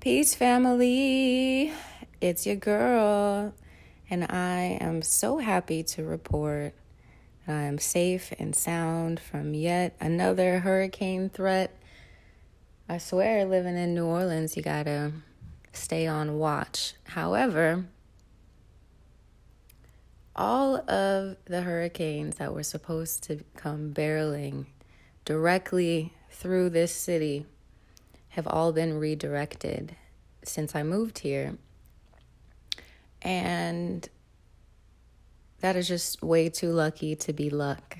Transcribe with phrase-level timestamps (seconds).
[0.00, 1.74] Peace, family.
[2.22, 3.52] It's your girl,
[4.08, 6.72] and I am so happy to report
[7.46, 11.78] that I am safe and sound from yet another hurricane threat.
[12.88, 15.12] I swear, living in New Orleans, you gotta
[15.74, 16.94] stay on watch.
[17.04, 17.84] However,
[20.34, 24.64] all of the hurricanes that were supposed to come barreling
[25.26, 27.44] directly through this city
[28.30, 29.96] have all been redirected
[30.44, 31.56] since I moved here.
[33.22, 34.08] And
[35.60, 37.98] that is just way too lucky to be luck.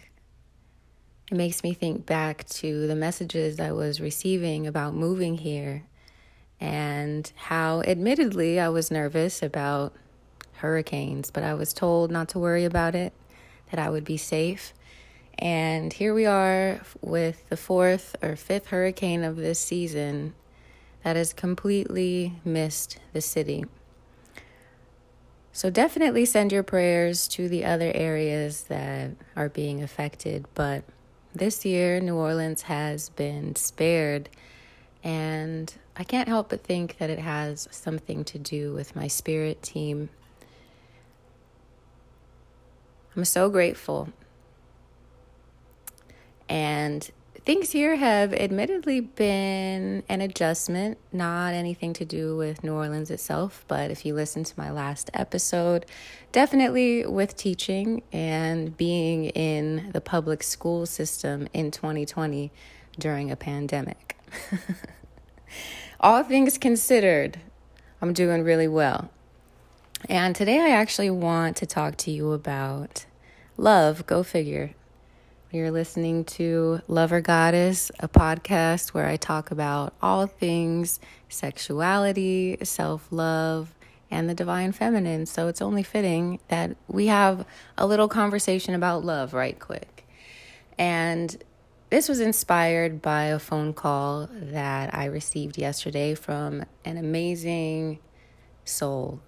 [1.31, 5.85] It makes me think back to the messages I was receiving about moving here
[6.59, 9.95] and how, admittedly, I was nervous about
[10.55, 13.13] hurricanes, but I was told not to worry about it,
[13.71, 14.75] that I would be safe.
[15.39, 20.35] And here we are with the fourth or fifth hurricane of this season
[21.03, 23.65] that has completely missed the city.
[25.53, 30.47] So definitely send your prayers to the other areas that are being affected.
[30.55, 30.85] But
[31.35, 34.29] this year, New Orleans has been spared.
[35.03, 39.63] And I can't help but think that it has something to do with my spirit
[39.63, 40.11] team.
[43.17, 44.11] I'm so grateful
[46.51, 47.09] and
[47.45, 53.65] things here have admittedly been an adjustment, not anything to do with New Orleans itself.
[53.69, 55.87] But if you listen to my last episode,
[56.33, 62.51] definitely with teaching and being in the public school system in 2020
[62.99, 64.19] during a pandemic.
[66.01, 67.39] All things considered,
[68.03, 69.09] I'm doing really well.
[70.09, 73.07] And today I actually want to talk to you about
[73.57, 74.73] love, go figure.
[75.53, 83.09] You're listening to Lover Goddess, a podcast where I talk about all things sexuality, self
[83.11, 83.75] love,
[84.13, 85.27] and the divine feminine.
[85.27, 87.45] So it's only fitting that we have
[87.77, 90.07] a little conversation about love right quick.
[90.79, 91.43] And
[91.91, 97.99] this was inspired by a phone call that I received yesterday from an amazing
[98.65, 99.21] soul,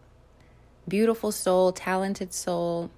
[0.86, 2.92] beautiful soul, talented soul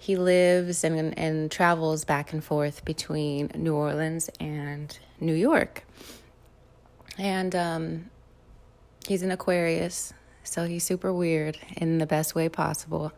[0.00, 5.84] he lives and, and travels back and forth between New Orleans and New York.
[7.18, 8.10] And um,
[9.06, 13.12] he's an Aquarius, so he's super weird in the best way possible.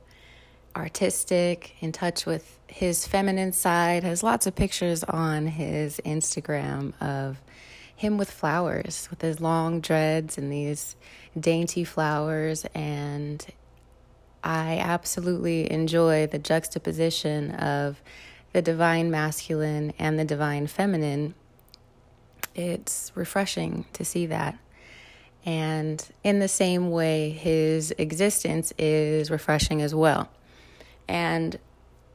[0.75, 7.41] Artistic, in touch with his feminine side, has lots of pictures on his Instagram of
[7.95, 10.97] him with flowers, with his long dreads and these
[11.39, 12.67] dainty flowers.
[12.75, 13.47] And
[14.45, 18.03] I absolutely enjoy the juxtaposition of
[18.53, 21.35] the divine masculine and the divine feminine.
[22.55, 24.59] It's refreshing to see that.
[25.45, 30.29] And in the same way, his existence is refreshing as well.
[31.09, 31.59] And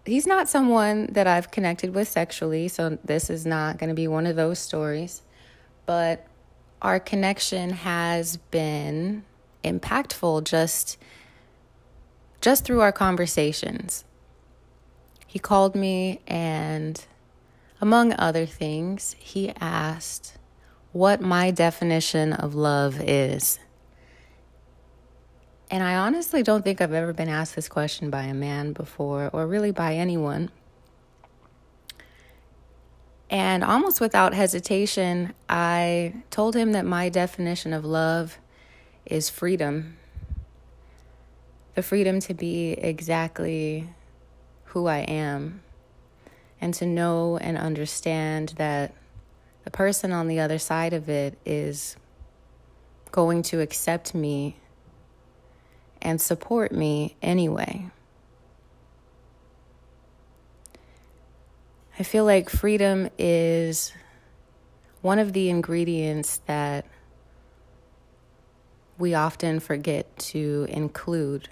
[0.06, 4.08] he's not someone that I've connected with sexually, so this is not going to be
[4.08, 5.22] one of those stories.
[5.86, 6.26] But
[6.82, 9.24] our connection has been
[9.64, 10.98] impactful just
[12.42, 14.04] just through our conversations.
[15.26, 17.04] He called me and,
[17.82, 20.38] among other things, he asked
[20.92, 23.60] what my definition of love is.
[25.70, 29.30] And I honestly don't think I've ever been asked this question by a man before,
[29.34, 30.50] or really by anyone.
[33.30, 38.40] And almost without hesitation, I told him that my definition of love
[39.06, 39.97] is freedom
[41.78, 43.88] the freedom to be exactly
[44.64, 45.62] who I am
[46.60, 48.96] and to know and understand that
[49.64, 51.96] the person on the other side of it is
[53.12, 54.58] going to accept me
[56.02, 57.92] and support me anyway.
[62.00, 63.94] I feel like freedom is
[65.04, 66.88] one of the ingredients that
[68.98, 71.50] we often forget to include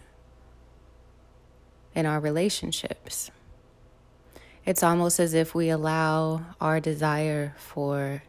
[1.96, 3.32] in our relationships.
[4.66, 8.24] It's almost as if we allow our desire for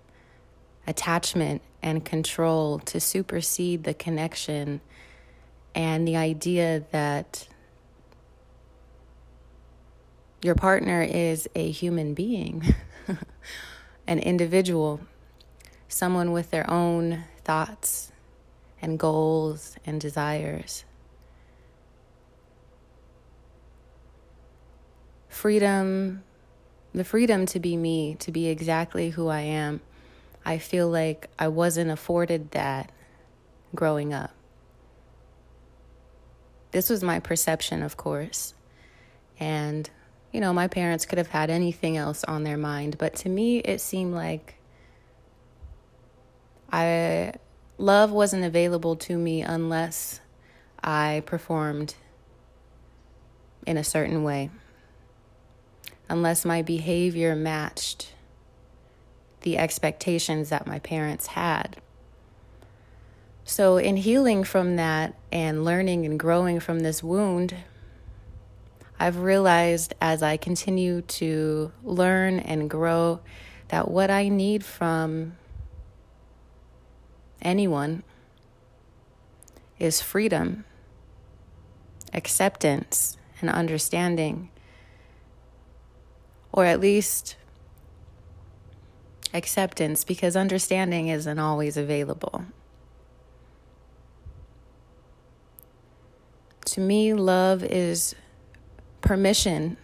[0.87, 4.81] attachment and control to supersede the connection
[5.75, 7.49] and the idea that
[10.43, 12.75] your partner is a human being,
[14.07, 15.01] an individual,
[15.89, 18.13] someone with their own thoughts
[18.81, 20.85] and goals and desires.
[25.37, 26.23] Freedom,
[26.95, 29.81] the freedom to be me, to be exactly who I am.
[30.47, 32.91] I feel like I wasn't afforded that
[33.75, 34.31] growing up.
[36.71, 38.55] This was my perception, of course.
[39.39, 39.89] And,
[40.33, 43.59] you know, my parents could have had anything else on their mind, but to me,
[43.59, 44.55] it seemed like
[46.73, 47.35] I
[47.77, 50.21] love wasn't available to me unless
[50.83, 51.95] I performed
[53.67, 54.51] in a certain way,
[56.09, 58.13] unless my behavior matched
[59.43, 61.77] the expectations that my parents had.
[63.45, 67.55] So, in healing from that and learning and growing from this wound,
[68.99, 73.21] I've realized as I continue to learn and grow
[73.69, 75.37] that what I need from
[77.43, 78.03] anyone
[79.79, 80.65] is freedom,
[82.13, 84.49] acceptance, and understanding,
[86.57, 87.37] or at least
[89.35, 92.47] acceptance because understanding isn't always available.
[96.65, 98.17] To me, love is
[99.03, 99.77] permission,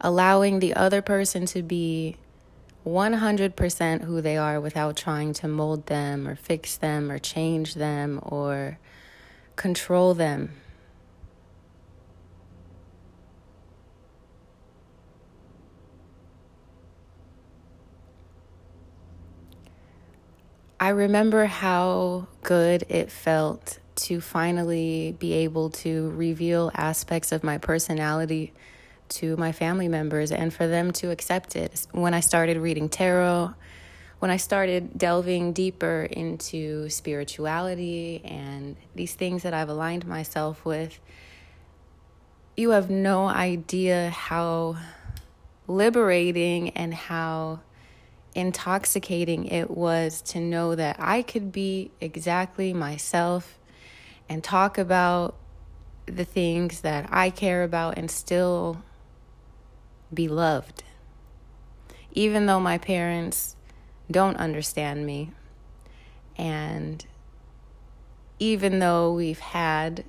[0.00, 2.16] allowing the other person to be
[2.84, 8.20] 100% who they are without trying to mold them or fix them or change them
[8.22, 8.78] or
[9.56, 10.50] control them.
[20.78, 27.56] I remember how good it felt to finally be able to reveal aspects of my
[27.56, 28.52] personality
[29.08, 31.86] to my family members and for them to accept it.
[31.92, 33.54] When I started reading tarot,
[34.18, 41.00] when I started delving deeper into spirituality and these things that I've aligned myself with,
[42.54, 44.76] you have no idea how
[45.66, 47.60] liberating and how
[48.36, 53.58] intoxicating it was to know that I could be exactly myself
[54.28, 55.34] and talk about
[56.04, 58.82] the things that I care about and still
[60.12, 60.84] be loved.
[62.12, 63.56] Even though my parents
[64.10, 65.32] don't understand me,
[66.36, 67.04] and
[68.38, 70.04] even though we've had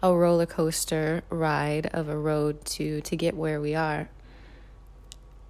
[0.00, 4.08] a roller coaster ride of a road to to get where we are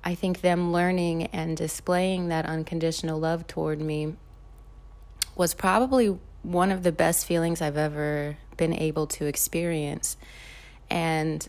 [0.09, 4.15] I think them learning and displaying that unconditional love toward me
[5.37, 10.17] was probably one of the best feelings I've ever been able to experience.
[10.89, 11.47] And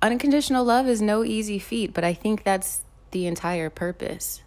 [0.00, 4.40] unconditional love is no easy feat, but I think that's the entire purpose.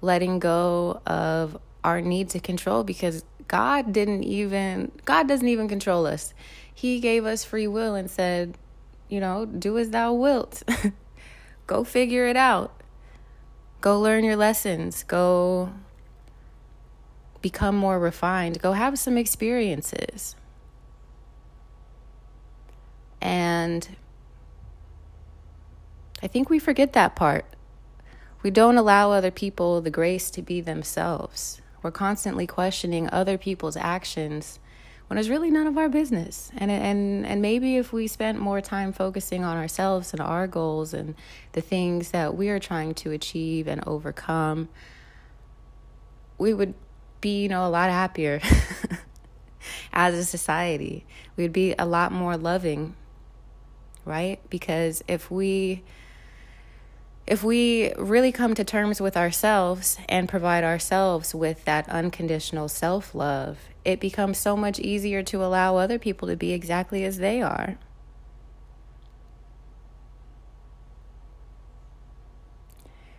[0.00, 6.04] Letting go of our need to control because God didn't even, God doesn't even control
[6.04, 6.34] us.
[6.74, 8.58] He gave us free will and said,
[9.08, 10.62] you know, do as thou wilt.
[11.66, 12.82] go figure it out.
[13.80, 15.02] Go learn your lessons.
[15.02, 15.72] Go
[17.42, 18.60] become more refined.
[18.60, 20.34] Go have some experiences.
[23.20, 23.96] And
[26.22, 27.44] I think we forget that part.
[28.42, 31.60] We don't allow other people the grace to be themselves.
[31.82, 34.58] We're constantly questioning other people's actions
[35.14, 36.50] when it's really none of our business.
[36.56, 40.92] And and and maybe if we spent more time focusing on ourselves and our goals
[40.92, 41.14] and
[41.52, 44.68] the things that we are trying to achieve and overcome,
[46.36, 46.74] we would
[47.20, 48.40] be, you know, a lot happier
[49.92, 51.06] as a society.
[51.36, 52.96] We'd be a lot more loving,
[54.04, 54.40] right?
[54.50, 55.84] Because if we
[57.26, 63.14] if we really come to terms with ourselves and provide ourselves with that unconditional self
[63.14, 67.40] love, it becomes so much easier to allow other people to be exactly as they
[67.40, 67.78] are.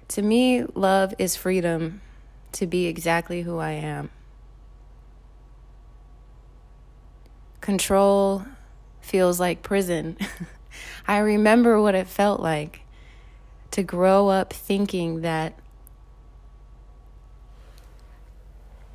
[0.09, 2.01] To me, love is freedom
[2.53, 4.11] to be exactly who I am.
[7.59, 8.45] Control
[9.01, 10.15] feels like prison.
[11.07, 12.84] I remember what it felt like
[13.75, 15.53] to grow up thinking that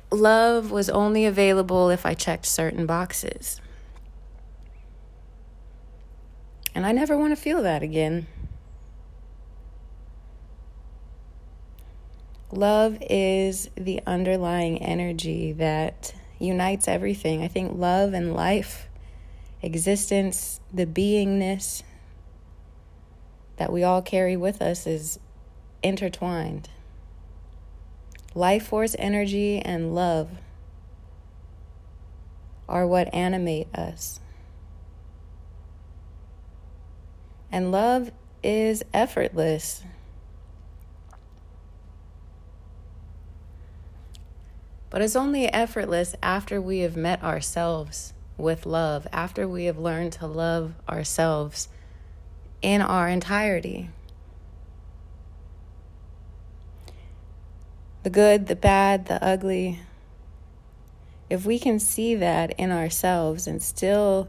[0.09, 3.61] love was only available if I checked certain boxes.
[6.73, 8.25] And I never want to feel that again.
[12.51, 17.43] Love is the underlying energy that unites everything.
[17.43, 18.89] I think love and life,
[19.61, 21.83] existence, the beingness,
[23.61, 25.19] that we all carry with us is
[25.83, 26.67] intertwined.
[28.33, 30.31] Life force energy and love
[32.67, 34.19] are what animate us.
[37.51, 39.83] And love is effortless.
[44.89, 50.13] But it's only effortless after we have met ourselves with love, after we have learned
[50.13, 51.67] to love ourselves
[52.61, 53.89] in our entirety.
[58.03, 59.79] The good, the bad, the ugly.
[61.29, 64.27] If we can see that in ourselves and still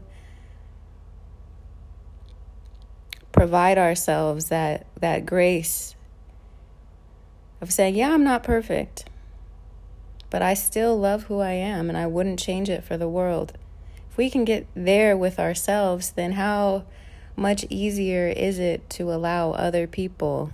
[3.31, 5.95] provide ourselves that, that grace
[7.59, 9.05] of saying, Yeah, I'm not perfect,
[10.29, 13.53] but I still love who I am and I wouldn't change it for the world.
[14.09, 16.85] If we can get there with ourselves, then how
[17.35, 20.51] much easier is it to allow other people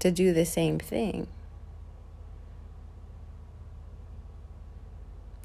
[0.00, 1.26] to do the same thing?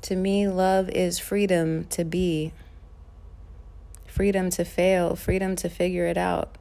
[0.03, 2.53] To me, love is freedom to be,
[4.07, 6.57] freedom to fail, freedom to figure it out.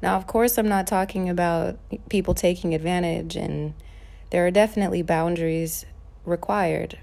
[0.00, 3.74] Now, of course, I'm not talking about people taking advantage, and
[4.30, 5.84] there are definitely boundaries
[6.24, 6.98] required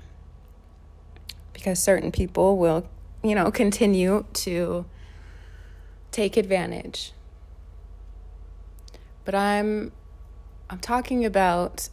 [1.54, 2.88] because certain people will,
[3.24, 4.86] you know, continue to
[6.12, 7.14] take advantage.
[9.26, 9.92] But I'm
[10.70, 11.90] I'm talking about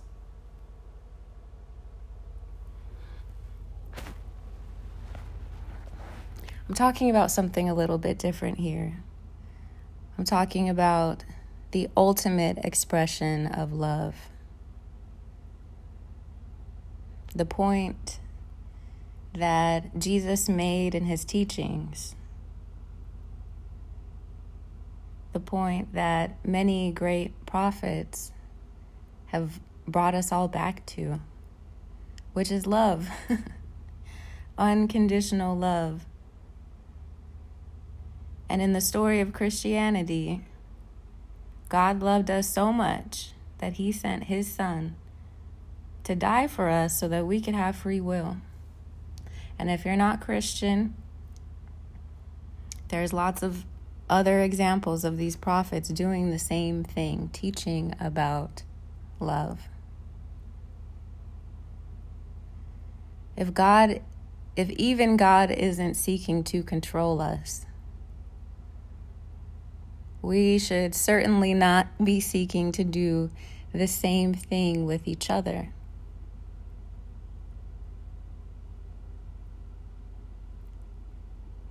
[6.68, 9.02] I'm talking about something a little bit different here.
[10.16, 11.24] I'm talking about
[11.72, 14.14] the ultimate expression of love.
[17.34, 18.19] The point
[19.34, 22.14] that Jesus made in his teachings.
[25.32, 28.32] The point that many great prophets
[29.26, 31.20] have brought us all back to,
[32.32, 33.08] which is love.
[34.58, 36.04] Unconditional love.
[38.48, 40.44] And in the story of Christianity,
[41.68, 44.96] God loved us so much that he sent his son
[46.02, 48.38] to die for us so that we could have free will.
[49.60, 50.94] And if you're not Christian,
[52.88, 53.66] there's lots of
[54.08, 58.62] other examples of these prophets doing the same thing, teaching about
[59.20, 59.68] love.
[63.36, 64.00] If God,
[64.56, 67.66] if even God isn't seeking to control us,
[70.22, 73.30] we should certainly not be seeking to do
[73.74, 75.68] the same thing with each other.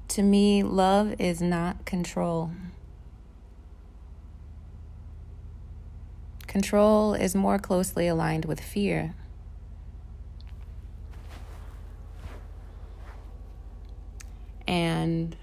[0.10, 2.51] To me, love is not control.
[6.48, 9.13] Control is more closely aligned with fear.
[14.68, 15.36] And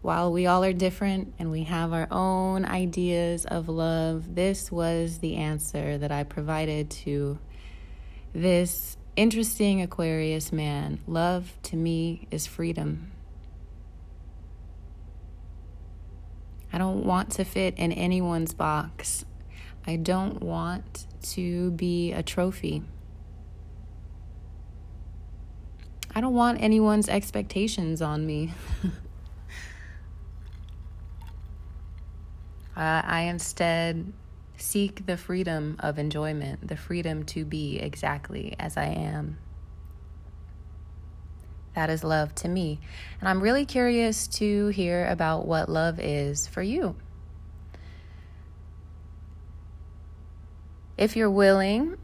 [0.00, 5.18] while we all are different and we have our own ideas of love, this was
[5.18, 7.40] the answer that I provided to
[8.32, 11.00] this interesting Aquarius man.
[11.08, 13.10] Love to me is freedom.
[16.72, 19.24] I don't want to fit in anyone's box.
[19.84, 22.84] I don't want to be a trophy.
[26.14, 28.52] I don't want anyone's expectations on me.
[32.76, 34.12] uh, I instead
[34.58, 39.38] seek the freedom of enjoyment, the freedom to be exactly as I am.
[41.74, 42.80] That is love to me.
[43.20, 46.96] And I'm really curious to hear about what love is for you.
[50.96, 51.96] If you're willing,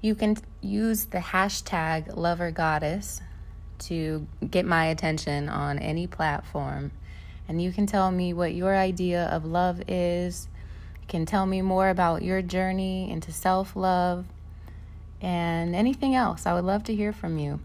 [0.00, 3.20] you can use the hashtag lover goddess
[3.80, 6.92] to get my attention on any platform
[7.48, 10.48] and you can tell me what your idea of love is.
[11.00, 14.26] You can tell me more about your journey into self love
[15.20, 16.46] and anything else.
[16.46, 17.60] I would love to hear from you.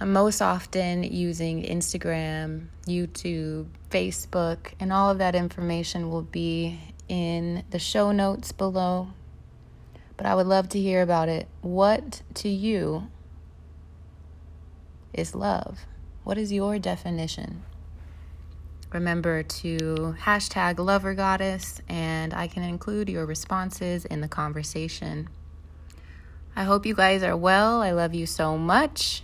[0.00, 6.78] I'm most often using Instagram, YouTube, Facebook, and all of that information will be
[7.08, 9.08] in the show notes below.
[10.16, 11.48] But I would love to hear about it.
[11.62, 13.08] What to you
[15.12, 15.80] is love?
[16.24, 17.62] What is your definition?
[18.92, 25.28] Remember to hashtag lover goddess, and I can include your responses in the conversation.
[26.56, 27.82] I hope you guys are well.
[27.82, 29.22] I love you so much.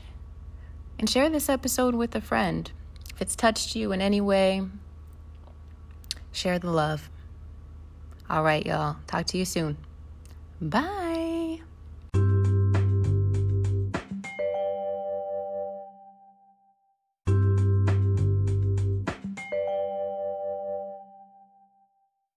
[0.99, 2.71] And share this episode with a friend.
[3.15, 4.63] If it's touched you in any way,
[6.31, 7.09] share the love.
[8.29, 8.97] All right, y'all.
[9.07, 9.79] Talk to you soon.
[10.61, 11.14] Bye.